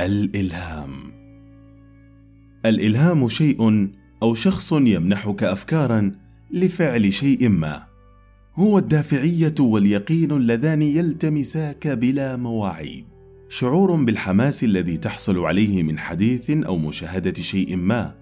الإلهام. 0.00 0.90
الإلهام 2.66 3.28
شيء 3.28 3.90
أو 4.22 4.34
شخص 4.34 4.72
يمنحك 4.72 5.42
افكارا 5.42 6.12
لفعل 6.50 7.12
شيء 7.12 7.48
ما. 7.48 7.86
هو 8.54 8.78
الدافعية 8.78 9.54
واليقين 9.60 10.32
اللذان 10.32 10.82
يلتمساك 10.82 11.88
بلا 11.88 12.36
مواعيد. 12.36 13.04
شعور 13.48 14.04
بالحماس 14.04 14.64
الذي 14.64 14.96
تحصل 14.96 15.38
عليه 15.38 15.82
من 15.82 15.98
حديث 15.98 16.50
أو 16.50 16.76
مشاهدة 16.76 17.34
شيء 17.42 17.76
ما 17.76 18.14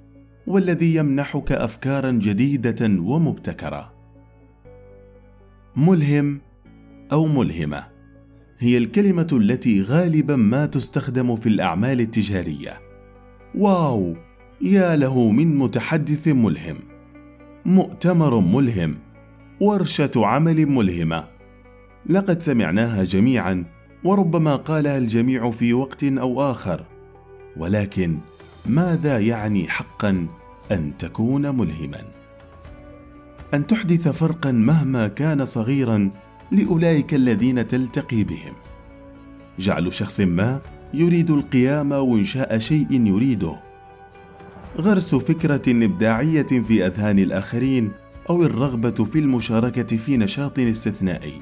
والذي 0.46 0.94
يمنحك 0.94 1.52
افكارا 1.52 2.10
جديدة 2.10 2.86
ومبتكرة. 3.00 3.94
ملهم 5.76 6.40
أو 7.12 7.26
ملهمة. 7.26 7.93
هي 8.58 8.78
الكلمة 8.78 9.28
التي 9.32 9.82
غالبا 9.82 10.36
ما 10.36 10.66
تستخدم 10.66 11.36
في 11.36 11.48
الأعمال 11.48 12.00
التجارية. 12.00 12.80
واو! 13.54 14.16
يا 14.60 14.96
له 14.96 15.30
من 15.30 15.58
متحدث 15.58 16.28
ملهم. 16.28 16.76
مؤتمر 17.64 18.40
ملهم. 18.40 18.94
ورشة 19.60 20.10
عمل 20.16 20.66
ملهمة. 20.66 21.24
لقد 22.06 22.42
سمعناها 22.42 23.04
جميعا 23.04 23.64
وربما 24.04 24.56
قالها 24.56 24.98
الجميع 24.98 25.50
في 25.50 25.74
وقت 25.74 26.04
أو 26.04 26.50
آخر. 26.50 26.84
ولكن 27.56 28.18
ماذا 28.66 29.18
يعني 29.18 29.68
حقا 29.68 30.26
أن 30.72 30.92
تكون 30.98 31.56
ملهما؟ 31.56 32.00
أن 33.54 33.66
تحدث 33.66 34.08
فرقا 34.08 34.52
مهما 34.52 35.08
كان 35.08 35.46
صغيرا 35.46 36.10
لأولئك 36.52 37.14
الذين 37.14 37.68
تلتقي 37.68 38.24
بهم. 38.24 38.52
جعل 39.58 39.92
شخص 39.92 40.20
ما 40.20 40.60
يريد 40.94 41.30
القيام 41.30 41.92
وانشاء 41.92 42.58
شيء 42.58 43.06
يريده. 43.06 43.56
غرس 44.78 45.14
فكرة 45.14 45.62
إبداعية 45.68 46.46
في 46.46 46.86
أذهان 46.86 47.18
الآخرين 47.18 47.90
أو 48.30 48.42
الرغبة 48.42 49.04
في 49.04 49.18
المشاركة 49.18 49.96
في 49.96 50.16
نشاط 50.16 50.58
استثنائي. 50.58 51.40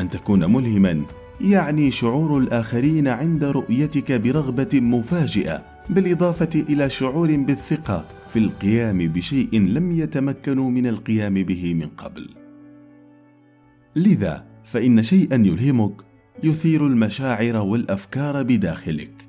أن 0.00 0.10
تكون 0.10 0.52
ملهما 0.52 1.04
يعني 1.40 1.90
شعور 1.90 2.38
الآخرين 2.38 3.08
عند 3.08 3.44
رؤيتك 3.44 4.12
برغبة 4.12 4.80
مفاجئة 4.80 5.62
بالإضافة 5.90 6.64
إلى 6.68 6.90
شعور 6.90 7.36
بالثقة 7.36 8.04
في 8.32 8.38
القيام 8.38 8.98
بشيء 8.98 9.60
لم 9.60 9.92
يتمكنوا 9.92 10.70
من 10.70 10.86
القيام 10.86 11.34
به 11.34 11.74
من 11.74 11.88
قبل. 11.88 12.43
لذا 13.96 14.44
فإن 14.64 15.02
شيئا 15.02 15.36
يلهمك 15.36 16.02
يثير 16.42 16.86
المشاعر 16.86 17.56
والأفكار 17.56 18.42
بداخلك. 18.42 19.28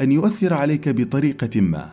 أن 0.00 0.12
يؤثر 0.12 0.54
عليك 0.54 0.88
بطريقة 0.88 1.60
ما. 1.60 1.92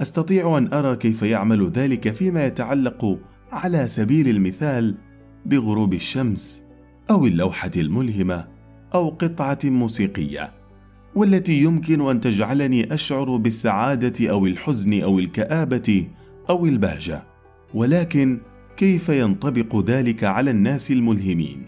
أستطيع 0.00 0.58
أن 0.58 0.72
أرى 0.72 0.96
كيف 0.96 1.22
يعمل 1.22 1.70
ذلك 1.70 2.12
فيما 2.12 2.46
يتعلق 2.46 3.18
على 3.52 3.88
سبيل 3.88 4.28
المثال 4.28 4.94
بغروب 5.46 5.94
الشمس 5.94 6.62
أو 7.10 7.26
اللوحة 7.26 7.70
الملهمة 7.76 8.48
أو 8.94 9.08
قطعة 9.08 9.58
موسيقية. 9.64 10.52
والتي 11.14 11.62
يمكن 11.62 12.08
أن 12.08 12.20
تجعلني 12.20 12.94
أشعر 12.94 13.36
بالسعادة 13.36 14.30
أو 14.30 14.46
الحزن 14.46 15.02
أو 15.02 15.18
الكآبة 15.18 16.08
أو 16.50 16.66
البهجة. 16.66 17.22
ولكن 17.74 18.40
كيف 18.76 19.08
ينطبق 19.08 19.84
ذلك 19.84 20.24
على 20.24 20.50
الناس 20.50 20.90
الملهمين؟ 20.90 21.62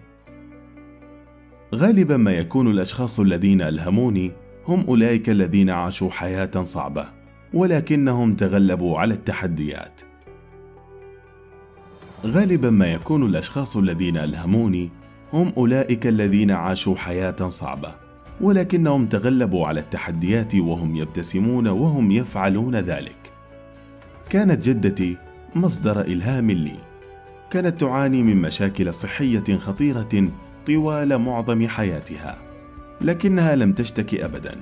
غالبا 1.74 2.16
ما 2.16 2.32
يكون 2.32 2.70
الأشخاص 2.70 3.20
الذين 3.20 3.62
ألهموني 3.62 4.32
هم 4.66 4.84
أولئك 4.88 5.30
الذين 5.30 5.70
عاشوا 5.70 6.10
حياة 6.10 6.62
صعبة 6.62 7.08
ولكنهم 7.54 8.34
تغلبوا 8.34 8.98
على 8.98 9.14
التحديات. 9.14 10.00
غالبا 12.26 12.70
ما 12.70 12.92
يكون 12.92 13.26
الأشخاص 13.26 13.76
الذين 13.76 14.16
ألهموني 14.16 14.90
هم 15.32 15.52
أولئك 15.56 16.06
الذين 16.06 16.50
عاشوا 16.50 16.96
حياة 16.96 17.48
صعبة 17.48 17.94
ولكنهم 18.40 19.06
تغلبوا 19.06 19.66
على 19.66 19.80
التحديات 19.80 20.54
وهم 20.54 20.96
يبتسمون 20.96 21.68
وهم 21.68 22.10
يفعلون 22.10 22.76
ذلك. 22.76 23.32
كانت 24.30 24.68
جدتي 24.68 25.16
مصدر 25.54 26.00
إلهام 26.00 26.50
لي. 26.50 26.95
كانت 27.50 27.80
تعاني 27.80 28.22
من 28.22 28.36
مشاكل 28.36 28.94
صحية 28.94 29.58
خطيرة 29.58 30.28
طوال 30.66 31.18
معظم 31.18 31.68
حياتها 31.68 32.38
لكنها 33.00 33.56
لم 33.56 33.72
تشتكي 33.72 34.24
ابدا 34.24 34.56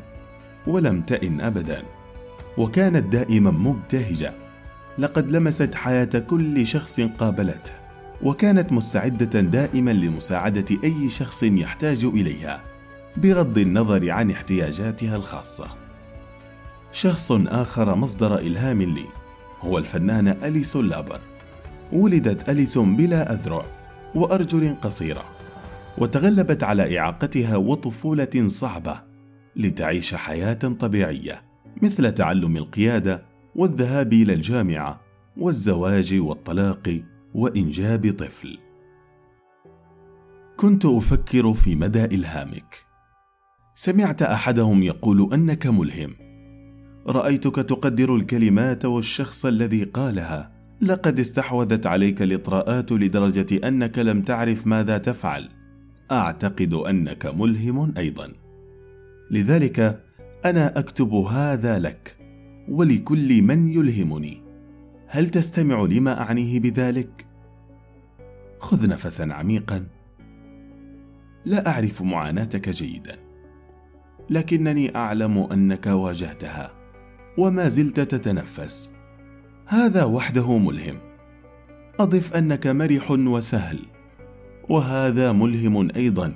ولم 0.66 1.02
تئن 1.02 1.40
ابدا 1.40 1.82
وكانت 2.58 3.12
دائما 3.12 3.50
مبتهجة. 3.50 4.34
لقد 4.98 5.30
لمست 5.30 5.74
حياة 5.74 6.04
كل 6.04 6.66
شخص 6.66 7.00
قابلته 7.00 7.72
وكانت 8.22 8.72
مستعدة 8.72 9.40
دائما 9.40 9.90
لمساعدة 9.90 10.64
أي 10.84 11.10
شخص 11.10 11.42
يحتاج 11.42 12.04
إليها 12.04 12.64
بغض 13.16 13.58
النظر 13.58 14.10
عن 14.10 14.30
احتياجاتها 14.30 15.16
الخاصة. 15.16 15.66
شخص 16.92 17.32
آخر 17.32 17.94
مصدر 17.94 18.38
إلهام 18.38 18.82
لي 18.82 19.06
هو 19.60 19.78
الفنانه 19.78 20.36
أليسون 20.42 20.88
لابر. 20.88 21.20
ولدت 21.94 22.49
اليسون 22.49 22.97
بلا 22.97 23.32
أذرع 23.32 23.65
وأرجل 24.15 24.75
قصيرة 24.82 25.25
وتغلبت 25.99 26.62
على 26.62 26.99
إعاقتها 26.99 27.56
وطفولة 27.56 28.47
صعبة 28.47 29.03
لتعيش 29.56 30.15
حياة 30.15 30.55
طبيعية 30.55 31.43
مثل 31.82 32.12
تعلم 32.12 32.56
القيادة 32.56 33.22
والذهاب 33.56 34.12
إلى 34.12 34.34
الجامعة 34.34 35.00
والزواج 35.37 36.15
والطلاق 36.15 37.03
وإنجاب 37.34 38.15
طفل. 38.19 38.59
كنت 40.56 40.84
أفكر 40.84 41.53
في 41.53 41.76
مدى 41.76 42.05
إلهامك. 42.05 42.84
سمعت 43.75 44.22
أحدهم 44.22 44.82
يقول 44.82 45.34
أنك 45.34 45.66
ملهم. 45.66 46.15
رأيتك 47.06 47.55
تقدر 47.55 48.16
الكلمات 48.16 48.84
والشخص 48.84 49.47
الذي 49.47 49.84
قالها. 49.84 50.53
لقد 50.86 51.20
استحوذت 51.20 51.86
عليك 51.86 52.22
الإطراءات 52.22 52.92
لدرجة 52.92 53.68
أنك 53.68 53.98
لم 53.98 54.22
تعرف 54.22 54.66
ماذا 54.66 54.98
تفعل. 54.98 55.48
أعتقد 56.12 56.74
أنك 56.74 57.26
ملهم 57.26 57.94
أيضا. 57.96 58.32
لذلك 59.30 60.04
أنا 60.44 60.78
أكتب 60.78 61.14
هذا 61.14 61.78
لك 61.78 62.16
ولكل 62.68 63.42
من 63.42 63.68
يلهمني. 63.68 64.42
هل 65.06 65.28
تستمع 65.28 65.82
لما 65.82 66.20
أعنيه 66.20 66.60
بذلك؟ 66.60 67.26
خذ 68.58 68.88
نفسا 68.88 69.22
عميقا. 69.22 69.86
لا 71.44 71.68
أعرف 71.68 72.02
معاناتك 72.02 72.68
جيدا 72.68 73.16
لكنني 74.30 74.96
أعلم 74.96 75.38
أنك 75.38 75.86
واجهتها 75.86 76.70
وما 77.38 77.68
زلت 77.68 78.00
تتنفس. 78.00 78.94
هذا 79.66 80.04
وحده 80.04 80.58
ملهم. 80.58 80.98
أضف 82.00 82.32
أنك 82.36 82.66
مرح 82.66 83.10
وسهل 83.10 83.78
وهذا 84.69 85.32
ملهم 85.32 85.88
أيضا. 85.97 86.34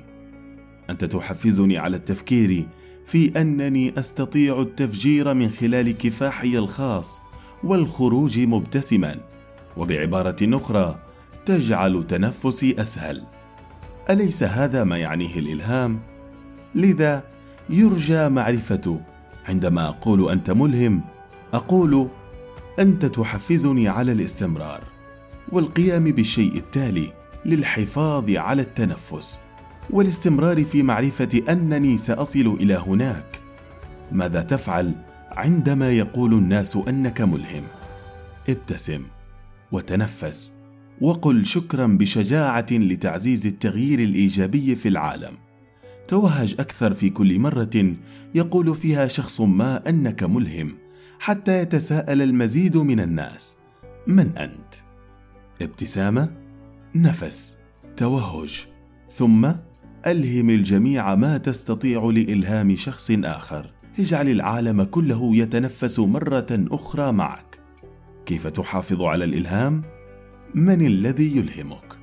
أنت 0.90 1.04
تحفزني 1.04 1.78
على 1.78 1.96
التفكير 1.96 2.66
في 3.06 3.40
أنني 3.40 3.98
أستطيع 3.98 4.60
التفجير 4.60 5.34
من 5.34 5.48
خلال 5.50 5.98
كفاحي 5.98 6.58
الخاص 6.58 7.20
والخروج 7.64 8.38
مبتسما 8.38 9.16
وبعبارة 9.76 10.36
أخرى 10.42 10.98
تجعل 11.46 12.06
تنفسي 12.06 12.82
أسهل. 12.82 13.22
أليس 14.10 14.42
هذا 14.42 14.84
ما 14.84 14.98
يعنيه 14.98 15.38
الإلهام؟ 15.38 16.00
لذا 16.74 17.22
يرجى 17.70 18.28
معرفه 18.28 19.00
عندما 19.48 19.88
أقول 19.88 20.30
أنت 20.30 20.50
ملهم 20.50 21.00
أقول 21.54 22.08
أنت 22.78 23.06
تحفزني 23.06 23.88
على 23.88 24.12
الاستمرار 24.12 24.82
والقيام 25.52 26.04
بالشيء 26.04 26.56
التالي 26.56 27.12
للحفاظ 27.44 28.30
على 28.30 28.62
التنفس 28.62 29.40
والاستمرار 29.90 30.64
في 30.64 30.82
معرفة 30.82 31.42
أنني 31.48 31.98
سأصل 31.98 32.56
إلى 32.60 32.74
هناك. 32.74 33.40
ماذا 34.12 34.42
تفعل 34.42 34.94
عندما 35.30 35.90
يقول 35.90 36.34
الناس 36.34 36.78
أنك 36.88 37.20
ملهم؟ 37.20 37.64
ابتسم 38.48 39.02
وتنفس 39.72 40.52
وقل 41.00 41.46
شكرا 41.46 41.86
بشجاعة 41.86 42.66
لتعزيز 42.70 43.46
التغيير 43.46 43.98
الإيجابي 43.98 44.76
في 44.76 44.88
العالم. 44.88 45.32
توهج 46.08 46.54
أكثر 46.58 46.94
في 46.94 47.10
كل 47.10 47.38
مرة 47.38 47.94
يقول 48.34 48.74
فيها 48.74 49.06
شخص 49.06 49.40
ما 49.40 49.88
أنك 49.88 50.22
ملهم. 50.22 50.87
حتى 51.20 51.58
يتساءل 51.58 52.22
المزيد 52.22 52.76
من 52.76 53.00
الناس 53.00 53.56
من 54.06 54.36
أنت 54.36 54.74
ابتسامة 55.62 56.30
نفس 56.94 57.56
توهج 57.96 58.66
ثم 59.10 59.52
ألهم 60.06 60.50
الجميع 60.50 61.14
ما 61.14 61.38
تستطيع 61.38 62.04
لإلهام 62.04 62.76
شخص 62.76 63.10
آخر 63.10 63.72
اجعل 63.98 64.28
العالم 64.28 64.82
كله 64.82 65.36
يتنفس 65.36 65.98
مرة 65.98 66.46
أخرى 66.50 67.12
معك 67.12 67.60
كيف 68.26 68.46
تحافظ 68.46 69.02
على 69.02 69.24
الإلهام؟ 69.24 69.82
من 70.54 70.86
الذي 70.86 71.36
يلهمك؟ 71.36 71.98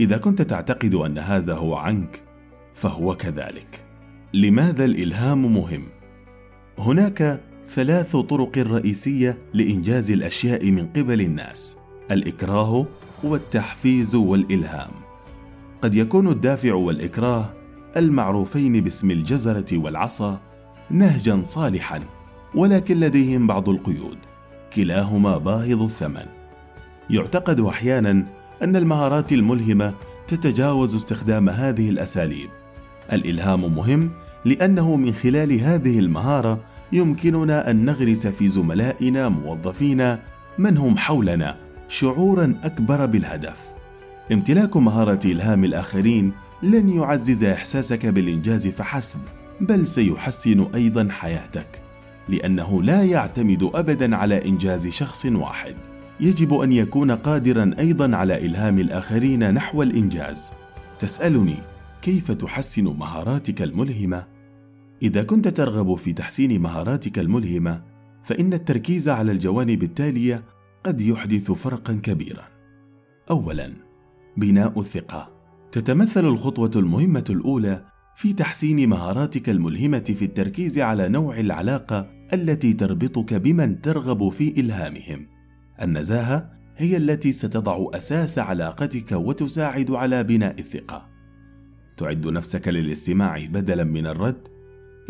إذا 0.00 0.16
كنت 0.16 0.42
تعتقد 0.42 0.94
أن 0.94 1.18
هذا 1.18 1.54
هو 1.54 1.74
عنك 1.74 2.22
فهو 2.74 3.16
كذلك 3.16 3.84
لماذا 4.34 4.84
الإلهام 4.84 5.54
مهم؟ 5.54 5.84
هناك 6.78 7.40
ثلاث 7.68 8.16
طرق 8.16 8.58
رئيسية 8.58 9.38
لإنجاز 9.54 10.10
الأشياء 10.10 10.70
من 10.70 10.86
قبل 10.86 11.20
الناس 11.20 11.76
الإكراه 12.10 12.86
والتحفيز 13.24 14.14
والإلهام. 14.14 14.90
قد 15.82 15.94
يكون 15.94 16.28
الدافع 16.28 16.74
والإكراه 16.74 17.54
المعروفين 17.96 18.80
باسم 18.80 19.10
الجزرة 19.10 19.78
والعصا 19.78 20.40
نهجا 20.90 21.42
صالحا 21.42 22.00
ولكن 22.54 23.00
لديهم 23.00 23.46
بعض 23.46 23.68
القيود 23.68 24.18
كلاهما 24.76 25.38
باهظ 25.38 25.82
الثمن. 25.82 26.26
يعتقد 27.10 27.60
أحيانا 27.60 28.26
أن 28.62 28.76
المهارات 28.76 29.32
الملهمة 29.32 29.94
تتجاوز 30.28 30.96
استخدام 30.96 31.48
هذه 31.48 31.90
الأساليب. 31.90 32.50
الإلهام 33.12 33.76
مهم 33.76 34.10
لأنه 34.44 34.96
من 34.96 35.14
خلال 35.14 35.60
هذه 35.60 35.98
المهارة 35.98 36.60
يمكننا 36.92 37.70
أن 37.70 37.84
نغرس 37.84 38.26
في 38.26 38.48
زملائنا 38.48 39.28
موظفينا 39.28 40.20
من 40.58 40.78
هم 40.78 40.98
حولنا 40.98 41.56
شعورا 41.88 42.54
أكبر 42.64 43.06
بالهدف. 43.06 43.56
امتلاك 44.32 44.76
مهارة 44.76 45.20
إلهام 45.24 45.64
الآخرين 45.64 46.32
لن 46.62 46.88
يعزز 46.88 47.44
إحساسك 47.44 48.06
بالإنجاز 48.06 48.68
فحسب 48.68 49.20
بل 49.60 49.86
سيحسن 49.86 50.66
أيضا 50.74 51.08
حياتك 51.10 51.82
لأنه 52.28 52.82
لا 52.82 53.02
يعتمد 53.02 53.70
ابدا 53.74 54.16
على 54.16 54.48
إنجاز 54.48 54.88
شخص 54.88 55.26
واحد. 55.26 55.74
يجب 56.20 56.54
أن 56.54 56.72
يكون 56.72 57.10
قادرا 57.10 57.74
أيضا 57.78 58.16
على 58.16 58.46
إلهام 58.46 58.78
الآخرين 58.78 59.54
نحو 59.54 59.82
الإنجاز. 59.82 60.50
تسألني 61.00 61.56
كيف 62.02 62.30
تحسن 62.30 62.84
مهاراتك 62.84 63.62
الملهمة؟ 63.62 64.31
إذا 65.02 65.22
كنت 65.22 65.48
ترغب 65.48 65.94
في 65.94 66.12
تحسين 66.12 66.60
مهاراتك 66.62 67.18
الملهمة 67.18 67.82
فإن 68.24 68.52
التركيز 68.52 69.08
على 69.08 69.32
الجوانب 69.32 69.82
التالية 69.82 70.44
قد 70.84 71.00
يحدث 71.00 71.52
فرقا 71.52 71.92
كبيرا. 71.92 72.44
اولا 73.30 73.72
بناء 74.36 74.80
الثقة. 74.80 75.30
تتمثل 75.72 76.24
الخطوة 76.24 76.70
المهمة 76.76 77.24
الأولى 77.30 77.84
في 78.16 78.32
تحسين 78.32 78.88
مهاراتك 78.88 79.48
الملهمة 79.48 80.14
في 80.18 80.24
التركيز 80.24 80.78
على 80.78 81.08
نوع 81.08 81.40
العلاقة 81.40 82.10
التي 82.32 82.72
تربطك 82.72 83.34
بمن 83.34 83.80
ترغب 83.80 84.28
في 84.28 84.60
إلهامهم. 84.60 85.26
النزاهة 85.82 86.50
هي 86.76 86.96
التي 86.96 87.32
ستضع 87.32 87.86
أساس 87.94 88.38
علاقتك 88.38 89.12
وتساعد 89.12 89.90
على 89.90 90.24
بناء 90.24 90.58
الثقة. 90.58 91.08
تعد 91.96 92.26
نفسك 92.26 92.68
للاستماع 92.68 93.46
بدلا 93.46 93.84
من 93.84 94.06
الرد 94.06 94.48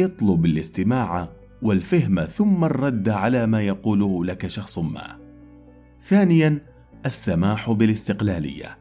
اطلب 0.01 0.47
الاستماع 0.47 1.29
والفهم 1.63 2.25
ثم 2.25 2.65
الرد 2.65 3.09
على 3.09 3.47
ما 3.47 3.63
يقوله 3.63 4.25
لك 4.25 4.47
شخص 4.47 4.79
ما. 4.79 5.19
ثانيا 6.03 6.61
السماح 7.07 7.71
بالاستقلالية. 7.71 8.79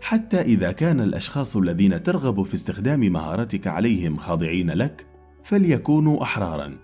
حتى 0.00 0.40
إذا 0.40 0.72
كان 0.72 1.00
الأشخاص 1.00 1.56
الذين 1.56 2.02
ترغب 2.02 2.42
في 2.42 2.54
استخدام 2.54 3.00
مهارتك 3.00 3.66
عليهم 3.66 4.16
خاضعين 4.16 4.70
لك 4.70 5.06
فليكونوا 5.44 6.22
أحرارا. 6.22 6.76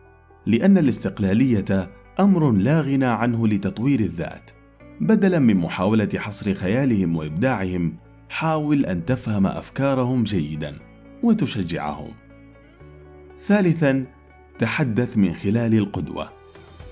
لأن 0.46 0.78
الاستقلالية 0.78 1.90
أمر 2.20 2.52
لا 2.52 2.80
غنى 2.80 3.04
عنه 3.04 3.48
لتطوير 3.48 4.00
الذات. 4.00 4.50
بدلا 5.00 5.38
من 5.38 5.56
محاولة 5.56 6.08
حصر 6.16 6.54
خيالهم 6.54 7.16
وإبداعهم 7.16 7.96
حاول 8.28 8.86
أن 8.86 9.04
تفهم 9.04 9.46
أفكارهم 9.46 10.22
جيدا 10.22 10.78
وتشجعهم. 11.22 12.10
ثالثا 13.46 14.04
تحدث 14.58 15.16
من 15.16 15.34
خلال 15.34 15.74
القدوة. 15.74 16.28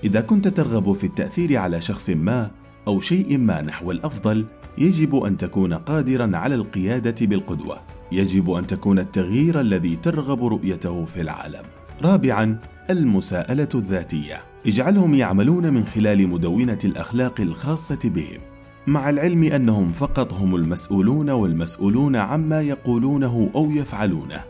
إذا 0.03 0.21
كنت 0.21 0.47
ترغب 0.47 0.93
في 0.93 1.03
التأثير 1.03 1.57
على 1.57 1.81
شخص 1.81 2.09
ما 2.09 2.51
أو 2.87 2.99
شيء 2.99 3.37
ما 3.37 3.61
نحو 3.61 3.91
الأفضل 3.91 4.45
يجب 4.77 5.15
أن 5.15 5.37
تكون 5.37 5.73
قادرا 5.73 6.37
على 6.37 6.55
القيادة 6.55 7.25
بالقدوة. 7.25 7.81
يجب 8.11 8.51
أن 8.51 8.67
تكون 8.67 8.99
التغيير 8.99 9.59
الذي 9.59 9.95
ترغب 9.95 10.45
رؤيته 10.45 11.05
في 11.05 11.21
العالم. 11.21 11.63
رابعا 12.01 12.59
المساءلة 12.89 13.69
الذاتية. 13.75 14.41
اجعلهم 14.67 15.15
يعملون 15.15 15.73
من 15.73 15.85
خلال 15.85 16.27
مدونة 16.27 16.79
الأخلاق 16.85 17.41
الخاصة 17.41 17.99
بهم. 18.03 18.39
مع 18.87 19.09
العلم 19.09 19.43
أنهم 19.43 19.91
فقط 19.91 20.33
هم 20.33 20.55
المسؤولون 20.55 21.29
والمسؤولون 21.29 22.15
عما 22.15 22.61
يقولونه 22.61 23.49
أو 23.55 23.71
يفعلونه. 23.71 24.43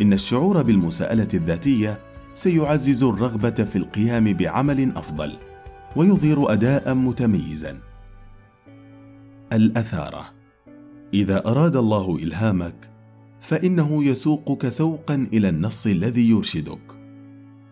إن 0.00 0.12
الشعور 0.12 0.62
بالمساءلة 0.62 1.28
الذاتية 1.34 1.98
سيعزز 2.34 3.02
الرغبة 3.02 3.50
في 3.50 3.76
القيام 3.76 4.32
بعمل 4.32 4.92
أفضل 4.96 5.38
ويظهر 5.96 6.52
أداء 6.52 6.94
متميزا. 6.94 7.80
الأثارة. 9.52 10.24
إذا 11.14 11.46
أراد 11.46 11.76
الله 11.76 12.16
إلهامك 12.16 12.90
فإنه 13.40 14.04
يسوقك 14.04 14.68
سوقا 14.68 15.28
إلى 15.32 15.48
النص 15.48 15.86
الذي 15.86 16.30
يرشدك. 16.30 17.00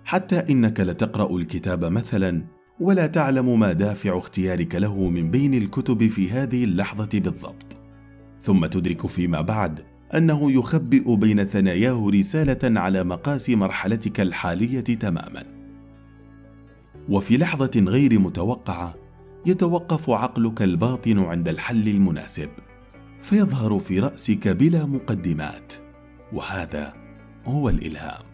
حتى 0.05 0.53
إنك 0.53 0.81
لتقرأ 0.81 1.37
الكتاب 1.37 1.85
مثلا 1.85 2.44
ولا 2.81 3.06
تعلم 3.06 3.61
ما 3.61 3.73
دافع 3.73 4.19
اختيارك 4.19 4.75
له 4.75 5.09
من 5.09 5.31
بين 5.31 5.55
الكتب 5.55 6.09
في 6.09 6.31
هذه 6.31 6.65
اللحظة 6.65 7.09
بالضبط. 7.21 7.76
ثم 8.43 8.67
تدرك 8.67 9.06
فيما 9.06 9.41
بعد 9.41 9.94
أنه 10.16 10.52
يخبئ 10.52 11.16
بين 11.16 11.44
ثناياه 11.44 12.11
رسالة 12.14 12.81
على 12.81 13.05
مقاس 13.05 13.50
مرحلتك 13.50 14.20
الحالية 14.20 14.81
تماما. 14.81 15.44
وفي 17.08 17.38
لحظة 17.38 17.70
غير 17.76 18.19
متوقعة 18.19 18.94
يتوقف 19.46 20.11
عقلك 20.11 20.62
الباطن 20.62 21.19
عند 21.19 21.49
الحل 21.49 21.88
المناسب 21.88 22.49
فيظهر 23.22 23.78
في 23.78 24.00
رأسك 24.00 24.49
بلا 24.49 24.87
مقدمات 24.87 25.72
وهذا 26.32 26.93
هو 27.44 27.69
الإلهام. 27.69 28.33